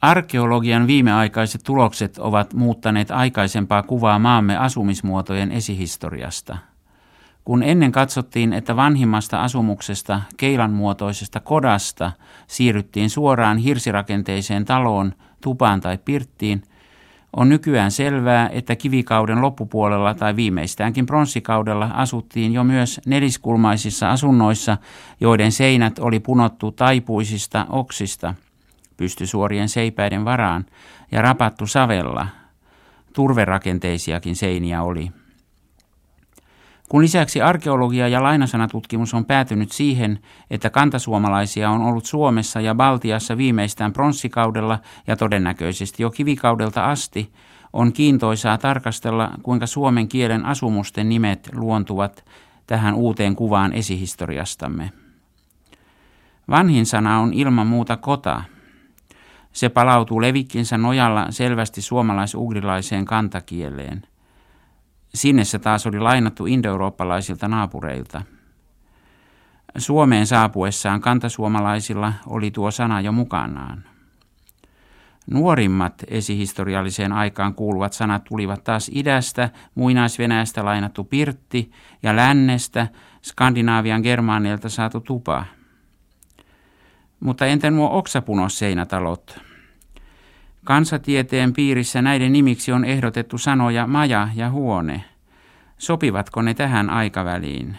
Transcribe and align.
Arkeologian 0.00 0.86
viimeaikaiset 0.86 1.60
tulokset 1.64 2.18
ovat 2.18 2.54
muuttaneet 2.54 3.10
aikaisempaa 3.10 3.82
kuvaa 3.82 4.18
maamme 4.18 4.56
asumismuotojen 4.56 5.52
esihistoriasta. 5.52 6.58
Kun 7.44 7.62
ennen 7.62 7.92
katsottiin, 7.92 8.52
että 8.52 8.76
vanhimmasta 8.76 9.42
asumuksesta, 9.42 10.20
keilanmuotoisesta 10.36 11.40
kodasta, 11.40 12.12
siirryttiin 12.46 13.10
suoraan 13.10 13.58
hirsirakenteiseen 13.58 14.64
taloon, 14.64 15.12
tupaan 15.40 15.80
tai 15.80 15.98
pirttiin, 16.04 16.62
on 17.36 17.48
nykyään 17.48 17.90
selvää, 17.90 18.48
että 18.52 18.76
kivikauden 18.76 19.42
loppupuolella 19.42 20.14
tai 20.14 20.36
viimeistäänkin 20.36 21.06
pronssikaudella 21.06 21.90
asuttiin 21.94 22.52
jo 22.52 22.64
myös 22.64 23.00
neliskulmaisissa 23.06 24.10
asunnoissa, 24.10 24.76
joiden 25.20 25.52
seinät 25.52 25.98
oli 25.98 26.20
punottu 26.20 26.72
taipuisista 26.72 27.66
oksista– 27.70 28.34
pystysuorien 28.98 29.68
seipäiden 29.68 30.24
varaan 30.24 30.66
ja 31.12 31.22
rapattu 31.22 31.66
savella. 31.66 32.26
Turverakenteisiakin 33.12 34.36
seiniä 34.36 34.82
oli. 34.82 35.10
Kun 36.88 37.02
lisäksi 37.02 37.42
arkeologia 37.42 38.08
ja 38.08 38.22
lainasanatutkimus 38.22 39.14
on 39.14 39.24
päätynyt 39.24 39.72
siihen, 39.72 40.18
että 40.50 40.70
kantasuomalaisia 40.70 41.70
on 41.70 41.82
ollut 41.82 42.06
Suomessa 42.06 42.60
ja 42.60 42.74
Baltiassa 42.74 43.36
viimeistään 43.36 43.92
pronssikaudella 43.92 44.78
ja 45.06 45.16
todennäköisesti 45.16 46.02
jo 46.02 46.10
kivikaudelta 46.10 46.84
asti, 46.84 47.32
on 47.72 47.92
kiintoisaa 47.92 48.58
tarkastella, 48.58 49.30
kuinka 49.42 49.66
suomen 49.66 50.08
kielen 50.08 50.46
asumusten 50.46 51.08
nimet 51.08 51.48
luontuvat 51.54 52.24
tähän 52.66 52.94
uuteen 52.94 53.36
kuvaan 53.36 53.72
esihistoriastamme. 53.72 54.92
Vanhin 56.50 56.86
sana 56.86 57.20
on 57.20 57.34
ilman 57.34 57.66
muuta 57.66 57.96
kota– 57.96 58.42
se 59.58 59.68
palautuu 59.68 60.20
levikkinsä 60.20 60.78
nojalla 60.78 61.26
selvästi 61.30 61.82
suomalais-ugrilaiseen 61.82 63.04
kantakieleen. 63.04 64.02
Sinne 65.14 65.44
se 65.44 65.58
taas 65.58 65.86
oli 65.86 66.00
lainattu 66.00 66.46
indoeurooppalaisilta 66.46 67.48
naapureilta. 67.48 68.22
Suomeen 69.78 70.26
saapuessaan 70.26 71.00
kantasuomalaisilla 71.00 72.12
oli 72.26 72.50
tuo 72.50 72.70
sana 72.70 73.00
jo 73.00 73.12
mukanaan. 73.12 73.84
Nuorimmat 75.30 75.94
esihistorialliseen 76.08 77.12
aikaan 77.12 77.54
kuuluvat 77.54 77.92
sanat 77.92 78.24
tulivat 78.24 78.64
taas 78.64 78.90
idästä, 78.94 79.50
muinaisvenäjästä 79.74 80.64
lainattu 80.64 81.04
pirtti 81.04 81.70
ja 82.02 82.16
lännestä, 82.16 82.88
Skandinaavian 83.22 84.00
germaaneilta 84.02 84.68
saatu 84.68 85.00
tupa– 85.00 85.44
mutta 87.20 87.46
entä 87.46 87.70
nuo 87.70 87.98
oksapunosseinätalot? 87.98 89.47
Kansatieteen 90.68 91.52
piirissä 91.52 92.02
näiden 92.02 92.32
nimiksi 92.32 92.72
on 92.72 92.84
ehdotettu 92.84 93.38
sanoja 93.38 93.86
maja 93.86 94.28
ja 94.34 94.50
huone. 94.50 95.04
Sopivatko 95.78 96.42
ne 96.42 96.54
tähän 96.54 96.90
aikaväliin? 96.90 97.76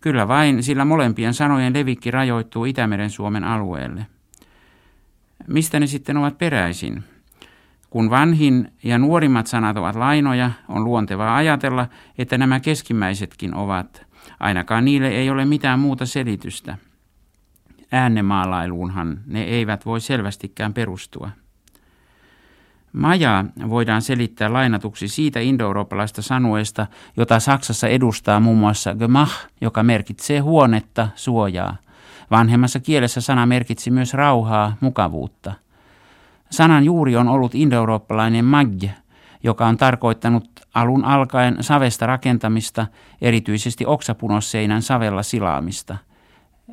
Kyllä 0.00 0.28
vain, 0.28 0.62
sillä 0.62 0.84
molempien 0.84 1.34
sanojen 1.34 1.74
levikki 1.74 2.10
rajoittuu 2.10 2.64
Itämeren 2.64 3.10
Suomen 3.10 3.44
alueelle. 3.44 4.06
Mistä 5.46 5.80
ne 5.80 5.86
sitten 5.86 6.16
ovat 6.16 6.38
peräisin? 6.38 7.04
Kun 7.90 8.10
vanhin 8.10 8.72
ja 8.82 8.98
nuorimmat 8.98 9.46
sanat 9.46 9.76
ovat 9.76 9.96
lainoja, 9.96 10.50
on 10.68 10.84
luontevaa 10.84 11.36
ajatella, 11.36 11.88
että 12.18 12.38
nämä 12.38 12.60
keskimmäisetkin 12.60 13.54
ovat. 13.54 14.06
Ainakaan 14.40 14.84
niille 14.84 15.08
ei 15.08 15.30
ole 15.30 15.44
mitään 15.44 15.78
muuta 15.78 16.06
selitystä 16.06 16.78
äänemaalailuunhan 17.92 19.20
ne 19.26 19.42
eivät 19.42 19.86
voi 19.86 20.00
selvästikään 20.00 20.74
perustua. 20.74 21.30
Maja 22.92 23.44
voidaan 23.68 24.02
selittää 24.02 24.52
lainatuksi 24.52 25.08
siitä 25.08 25.40
indoeurooppalaista 25.40 26.22
sanuesta, 26.22 26.86
jota 27.16 27.40
Saksassa 27.40 27.88
edustaa 27.88 28.40
muun 28.40 28.58
muassa 28.58 28.94
gemach, 28.94 29.32
joka 29.60 29.82
merkitsee 29.82 30.38
huonetta, 30.38 31.08
suojaa. 31.14 31.76
Vanhemmassa 32.30 32.80
kielessä 32.80 33.20
sana 33.20 33.46
merkitsi 33.46 33.90
myös 33.90 34.14
rauhaa, 34.14 34.76
mukavuutta. 34.80 35.52
Sanan 36.50 36.84
juuri 36.84 37.16
on 37.16 37.28
ollut 37.28 37.54
indoeurooppalainen 37.54 38.44
magge, 38.44 38.94
joka 39.42 39.66
on 39.66 39.76
tarkoittanut 39.76 40.48
alun 40.74 41.04
alkaen 41.04 41.56
savesta 41.60 42.06
rakentamista, 42.06 42.86
erityisesti 43.20 43.86
oksapunosseinän 43.86 44.82
savella 44.82 45.22
silaamista– 45.22 45.96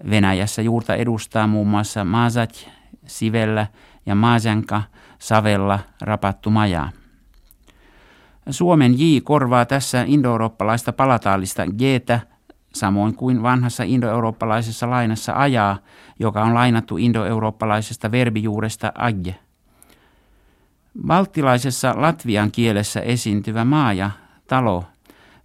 Venäjässä 0.10 0.62
juurta 0.62 0.96
edustaa 0.96 1.48
muun 1.48 1.68
muassa 1.68 2.06
Mazat, 2.06 2.70
Sivellä 3.06 3.68
ja 4.06 4.16
Mazanka, 4.16 4.82
Savella, 5.20 5.80
rapattu 6.02 6.50
maja. 6.50 6.90
Suomen 8.50 9.00
J 9.00 9.20
korvaa 9.24 9.66
tässä 9.66 10.04
indoeurooppalaista 10.08 10.94
palataalista 10.94 11.66
Gtä, 11.66 12.20
samoin 12.74 13.16
kuin 13.16 13.44
vanhassa 13.44 13.84
indoeurooppalaisessa 13.84 14.90
lainassa 14.90 15.34
ajaa, 15.36 15.78
joka 16.20 16.44
on 16.44 16.54
lainattu 16.54 16.98
indoeurooppalaisesta 16.98 18.12
verbijuuresta 18.12 18.92
agge. 18.96 19.36
Baltilaisessa 21.06 21.94
latvian 21.98 22.52
kielessä 22.52 23.00
esiintyvä 23.00 23.66
maaja, 23.66 24.12
talo, 24.48 24.84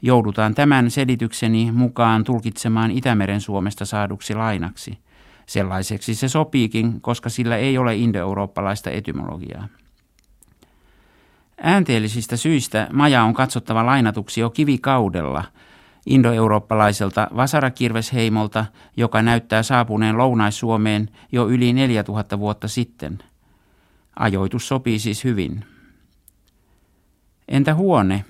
joudutaan 0.03 0.55
tämän 0.55 0.91
selitykseni 0.91 1.73
mukaan 1.73 2.25
tulkitsemaan 2.25 2.91
Itämeren 2.91 3.41
Suomesta 3.41 3.85
saaduksi 3.85 4.35
lainaksi. 4.35 5.04
Sellaiseksi 5.47 6.15
se 6.15 6.29
sopiikin, 6.29 7.01
koska 7.01 7.29
sillä 7.29 7.57
ei 7.57 7.79
ole 7.79 7.97
indoeurooppalaista 7.97 8.91
etymologiaa. 8.91 9.69
Äänteellisistä 11.63 12.37
syistä 12.37 12.89
maja 12.93 13.25
on 13.25 13.35
katsottava 13.35 13.87
lainatuksi 13.87 14.41
jo 14.41 14.51
kivikaudella 14.51 15.45
indoeurooppalaiselta 16.07 17.29
vasarakirvesheimolta, 17.37 18.67
joka 18.97 19.23
näyttää 19.23 19.63
saapuneen 19.63 20.19
Lounais-Suomeen 20.19 21.09
jo 21.33 21.49
yli 21.49 21.73
4000 21.73 22.39
vuotta 22.39 22.69
sitten. 22.69 23.19
Ajoitus 24.19 24.69
sopii 24.69 24.99
siis 24.99 25.25
hyvin. 25.25 25.65
Entä 27.49 27.75
huone, 27.75 28.25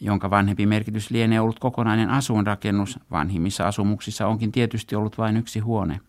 jonka 0.00 0.30
vanhempi 0.30 0.66
merkitys 0.66 1.10
lienee 1.10 1.40
ollut 1.40 1.58
kokonainen 1.58 2.10
asuinrakennus. 2.10 2.98
Vanhimmissa 3.10 3.66
asumuksissa 3.66 4.26
onkin 4.26 4.52
tietysti 4.52 4.96
ollut 4.96 5.18
vain 5.18 5.36
yksi 5.36 5.58
huone. 5.58 6.00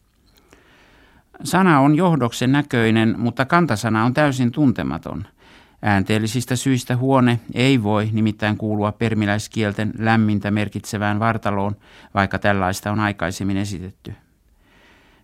Sana 1.44 1.79
on 1.79 1.96
johdoksen 1.96 2.52
näköinen, 2.52 3.16
mutta 3.18 3.46
kantasana 3.46 4.06
on 4.06 4.13
täysin 4.13 4.52
tuntematon. 4.52 5.25
Äänteellisistä 5.81 6.56
syistä 6.56 6.97
huone 6.97 7.40
ei 7.53 7.84
voi 7.84 8.09
nimittäin 8.12 8.57
kuulua 8.57 8.91
permiläiskielten 8.91 9.91
lämmintä 9.97 10.52
merkitsevään 10.52 11.19
vartaloon, 11.19 11.75
vaikka 12.13 12.40
tällaista 12.40 12.91
on 12.91 13.00
aikaisemmin 13.00 13.57
esitetty. 13.57 14.13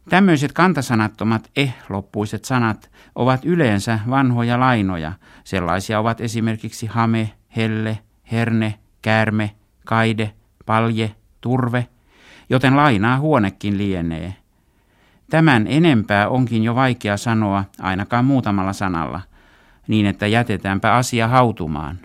Tämmöiset 0.10 0.54
kantasanattomat 0.54 1.52
eh-loppuiset 1.56 2.46
sanat 2.46 2.92
ovat 3.16 3.46
yleensä 3.46 4.00
vanhoja 4.10 4.60
lainoja. 4.60 5.12
Sellaisia 5.44 6.00
ovat 6.00 6.22
esimerkiksi 6.22 6.86
hame, 6.86 7.32
helle, 7.56 8.00
herne, 8.32 8.74
käärme, 9.02 9.52
kaide, 9.86 10.34
palje, 10.66 11.16
turve, 11.42 11.88
joten 12.50 12.76
lainaa 12.76 13.20
huonekin 13.20 13.78
lienee. 13.78 14.36
Tämän 15.30 15.68
enempää 15.68 16.30
onkin 16.30 16.64
jo 16.64 16.76
vaikea 16.76 17.18
sanoa 17.18 17.64
ainakaan 17.82 18.26
muutamalla 18.26 18.74
sanalla, 18.74 19.22
niin 19.88 20.06
että 20.06 20.28
jätetäänpä 20.28 20.94
asia 20.94 21.28
hautumaan. 21.28 22.00